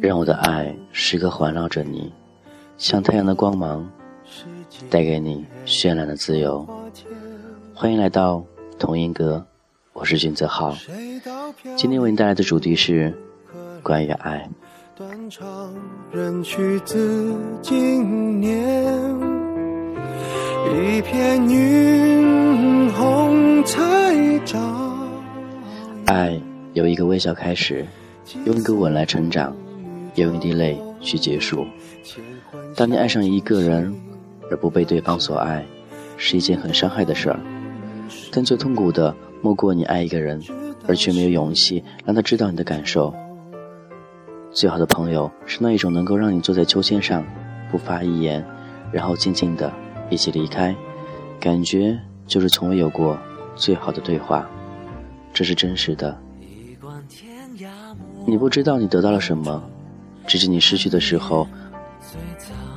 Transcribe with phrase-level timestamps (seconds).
[0.00, 2.12] 让我的爱时刻环绕着你，
[2.76, 3.84] 像太阳的光芒，
[4.88, 6.64] 带给你绚烂的自由。
[7.74, 8.44] 欢迎来到
[8.78, 9.44] 同音阁，
[9.92, 10.76] 我是君泽浩。
[11.76, 13.12] 今天为你带来的主题是
[13.82, 14.48] 关于爱。
[20.70, 24.58] 一片云红彩照。
[26.06, 26.40] 爱
[26.74, 27.84] 由一个微笑开始，
[28.44, 29.54] 用一个吻来成长，
[30.24, 31.66] 用一滴泪去结束。
[32.74, 33.94] 当你爱上一个人
[34.50, 35.64] 而不被对方所爱，
[36.16, 37.38] 是一件很伤害的事儿。
[38.30, 40.42] 但最痛苦的莫过你爱一个人，
[40.86, 43.14] 而却没有勇气让他知道你的感受。
[44.50, 47.24] 最好的朋友是那一种能够让你坐在秋千上，
[47.70, 48.44] 不发一言，
[48.90, 49.72] 然后静静的。
[50.10, 50.74] 一起离开，
[51.38, 51.94] 感觉
[52.26, 53.18] 就是从未有过
[53.54, 54.48] 最好的对话，
[55.34, 56.18] 这是真实的。
[58.24, 59.62] 你不知道你得到了什么，
[60.28, 61.48] 直至你失去的时候，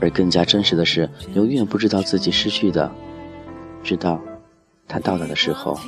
[0.00, 2.90] 而更加真实的是，永远不知道自己失去的，
[3.84, 4.20] 直到
[4.88, 5.78] 他到来的时候。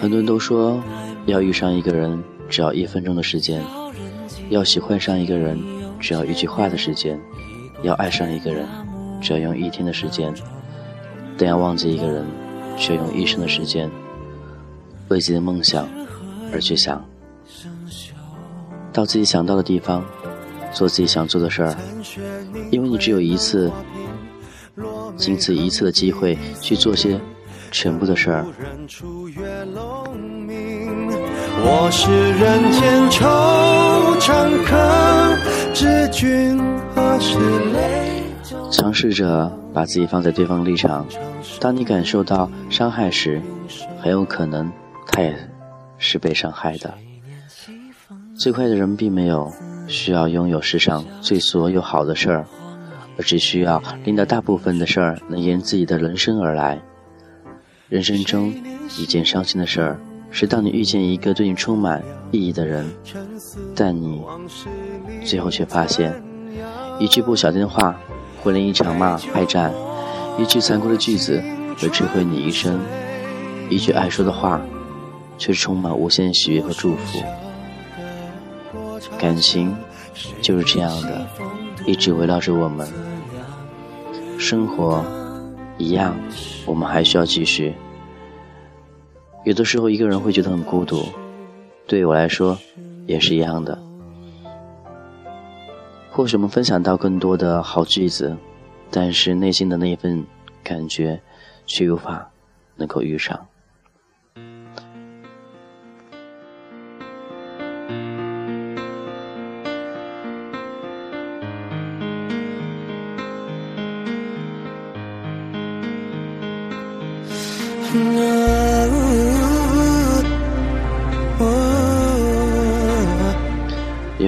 [0.00, 0.82] 很多人都说，
[1.26, 3.62] 要遇上一个人只要一分钟的时间，
[4.50, 5.62] 要喜欢上一个人
[6.00, 7.20] 只要一句话的时间，
[7.82, 8.66] 要爱上一个人
[9.20, 10.32] 只要用一天的时间，
[11.36, 12.24] 但要忘记一个人
[12.76, 13.90] 却用一生的时间。
[15.08, 15.88] 为自己的梦想
[16.52, 17.02] 而去想，
[18.92, 20.04] 到自己想到的地方，
[20.72, 21.76] 做自己想做的事儿，
[22.70, 23.72] 因为你只有一次，
[25.16, 27.18] 仅此一次的机会去做些。
[27.70, 28.46] 全部的事儿。
[38.72, 41.06] 尝试着把自己放在对方立场，
[41.60, 43.40] 当你感受到伤害时，
[44.00, 44.72] 很有可能
[45.06, 45.36] 他也
[45.96, 46.92] 是被伤害的。
[48.36, 49.52] 最快的人并没有
[49.86, 52.44] 需要拥有世上最所有好的事儿，
[53.16, 56.80] 而只需要令到大部分的事儿能沿自己的人生而来。
[57.88, 58.52] 人生中
[58.98, 60.00] 一件伤心的事儿，
[60.30, 62.88] 是当你遇见一个对你充满意义的人，
[63.74, 64.22] 但你
[65.24, 66.22] 最后却发现，
[66.98, 67.98] 一句不小心的话
[68.42, 69.72] 会令一场骂败战，
[70.38, 71.42] 一句残酷的句子
[71.78, 72.78] 会摧毁你一生，
[73.70, 74.60] 一句爱说的话
[75.38, 77.18] 却充满无限喜悦和祝福。
[79.18, 79.74] 感情
[80.42, 81.26] 就是这样的，
[81.86, 82.86] 一直围绕着我们，
[84.38, 85.04] 生活
[85.78, 86.14] 一样。
[86.66, 87.74] 我们还需要继续。
[89.48, 91.02] 有的时候，一个人会觉得很孤独，
[91.86, 92.58] 对我来说
[93.06, 93.78] 也是一样的。
[96.10, 98.36] 或许我们分享到更多的好句子，
[98.90, 100.22] 但是内心的那份
[100.62, 101.18] 感觉
[101.64, 102.30] 却无法
[102.76, 103.46] 能够遇上。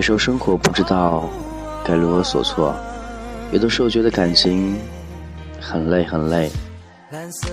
[0.00, 1.28] 有时候生活不知道
[1.84, 2.74] 该如何所措，
[3.52, 4.74] 有的时候觉得感情
[5.60, 6.50] 很累很累。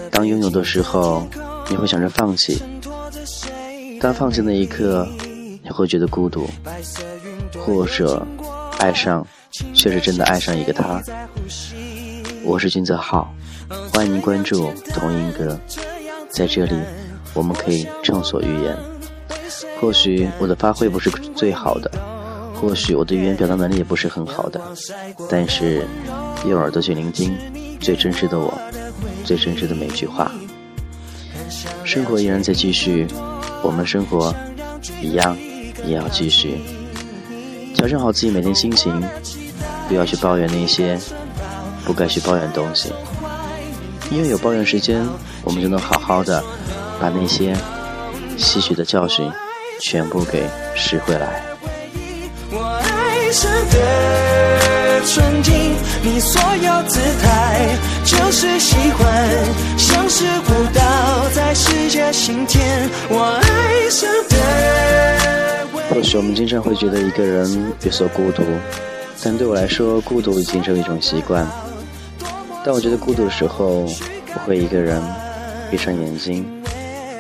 [0.10, 1.28] 当拥有的时候，
[1.70, 2.56] 你会想着放弃；
[4.00, 5.06] 当放弃那一刻，
[5.62, 6.48] 你会觉得孤独，
[7.58, 8.26] 或者
[8.80, 9.28] 爱上，
[9.74, 11.04] 却是真的爱上一个他。
[12.46, 13.30] 我是君泽浩，
[13.94, 15.60] 欢迎关注同音歌。
[16.30, 16.80] 在这里，
[17.34, 18.74] 我们可以畅所欲言。
[19.82, 21.92] 或许我的发挥不是最好的，
[22.60, 24.60] 或许我的语言表达能力也不是很好的，
[25.30, 25.86] 但是
[26.46, 27.38] 用耳朵去聆听
[27.80, 28.54] 最真实的我，
[29.24, 30.32] 最真实的每句话。
[31.84, 33.08] 生活依然在继续，
[33.62, 34.34] 我们生活
[35.02, 35.38] 一样
[35.86, 36.60] 也要继续。
[37.74, 39.02] 调整好自己每天心情，
[39.88, 41.00] 不要去抱怨那些
[41.86, 42.92] 不该去抱怨的东西。
[44.10, 45.06] 因为有抱怨时间，
[45.44, 46.44] 我们就能好好的
[47.00, 47.56] 把那些
[48.36, 49.32] 吸取的教训
[49.80, 50.44] 全部给
[50.76, 51.47] 拾回来。
[53.28, 55.54] 一生的纯净，
[56.02, 59.30] 你所有姿态就是喜欢。
[59.78, 64.10] 相识不到，在世界晴天，我爱上
[65.90, 68.44] 或许我们经常会觉得一个人有所孤独，
[69.22, 71.46] 但对我来说，孤独已经成为一种习惯。
[72.64, 73.82] 当我觉得孤独的时候，
[74.36, 75.04] 我会一个人
[75.70, 76.46] 闭上眼睛，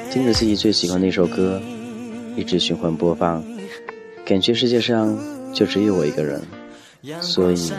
[0.09, 1.61] 听着自己最喜欢的一首歌，
[2.37, 3.43] 一直循环播放，
[4.25, 5.17] 感觉世界上
[5.57, 6.39] 就只有我一个人。
[7.19, 7.71] 所以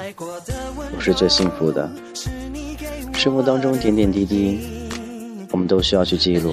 [0.97, 1.89] 我是最幸福的。
[3.15, 4.59] 生活当中点点滴滴，
[5.53, 6.53] 我们都需要去记录，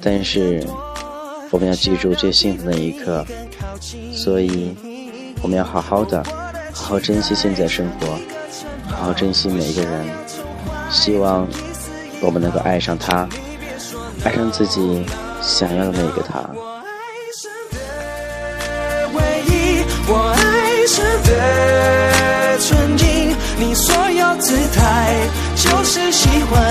[0.00, 0.64] 但是
[1.50, 3.26] 我们要记住最幸福的一刻，
[4.12, 4.76] 所以
[5.42, 6.22] 我们要好好的，
[6.72, 8.18] 好好珍惜现在生活，
[8.86, 10.06] 好好珍惜每一个人。
[10.90, 11.46] 希望
[12.20, 13.28] 我们能够爱上他，
[14.22, 15.04] 爱上自己
[15.42, 16.48] 想要的那个他。
[24.40, 25.14] 姿态
[25.54, 26.62] 就是喜欢，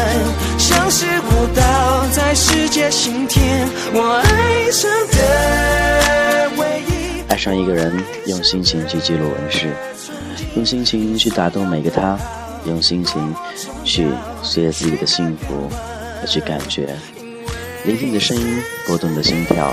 [0.58, 3.68] 像是舞蹈在世界心田。
[3.94, 7.22] 我爱上的唯一。
[7.30, 7.94] 爱上一个人，
[8.26, 9.72] 用心情去记录文事，
[10.56, 12.18] 用心情去打动每个他，
[12.66, 13.36] 用心情
[13.84, 14.08] 去
[14.42, 15.70] 随着自己的幸福
[16.22, 16.90] 而去感觉，
[17.86, 19.72] 聆听你的声音，拨动你的心跳，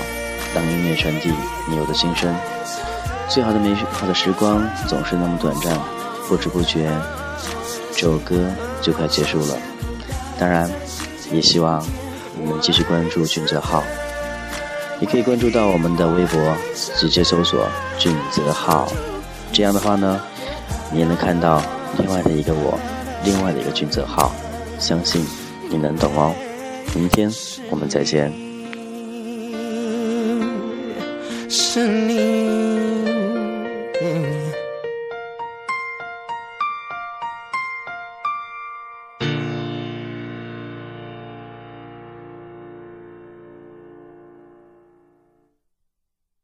[0.53, 1.31] 让音乐传递
[1.67, 2.31] 你我的心声。
[3.27, 5.75] 最好的美好的时光总是那么短暂。
[6.29, 6.91] 不知不觉，
[7.97, 8.35] 这首歌
[8.79, 9.57] 就快结束了。
[10.39, 10.69] 当然，
[11.31, 11.83] 也希望
[12.39, 13.83] 你们继续关注俊泽浩，
[15.01, 16.39] 也可以关注到我们的微博，
[16.75, 17.67] 直接搜索
[17.97, 18.87] “俊泽浩”。
[19.51, 20.21] 这样的话呢，
[20.91, 21.59] 你也能看到
[21.97, 22.77] 另外的一个我，
[23.25, 24.31] 另外的一个俊泽浩。
[24.77, 25.25] 相信
[25.67, 26.35] 你能懂哦。
[26.93, 27.33] 明天
[27.71, 28.31] 我们再见。
[31.49, 32.06] 是。